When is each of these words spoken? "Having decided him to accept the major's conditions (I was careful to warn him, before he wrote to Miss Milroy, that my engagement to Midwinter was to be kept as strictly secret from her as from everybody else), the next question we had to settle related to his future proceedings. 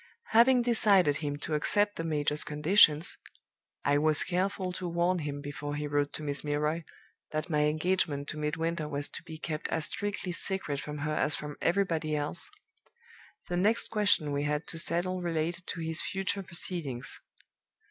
"Having 0.31 0.63
decided 0.63 1.17
him 1.17 1.37
to 1.37 1.53
accept 1.53 1.95
the 1.95 2.03
major's 2.03 2.43
conditions 2.43 3.17
(I 3.85 3.99
was 3.99 4.23
careful 4.23 4.73
to 4.73 4.87
warn 4.87 5.19
him, 5.19 5.41
before 5.41 5.75
he 5.75 5.85
wrote 5.85 6.11
to 6.13 6.23
Miss 6.23 6.43
Milroy, 6.43 6.85
that 7.31 7.51
my 7.51 7.65
engagement 7.65 8.27
to 8.29 8.37
Midwinter 8.39 8.87
was 8.87 9.07
to 9.09 9.21
be 9.21 9.37
kept 9.37 9.67
as 9.67 9.85
strictly 9.85 10.31
secret 10.31 10.79
from 10.79 10.97
her 11.05 11.13
as 11.13 11.35
from 11.35 11.55
everybody 11.61 12.15
else), 12.15 12.49
the 13.47 13.57
next 13.57 13.89
question 13.91 14.31
we 14.31 14.41
had 14.41 14.65
to 14.69 14.79
settle 14.79 15.21
related 15.21 15.67
to 15.67 15.81
his 15.81 16.01
future 16.01 16.41
proceedings. 16.41 17.21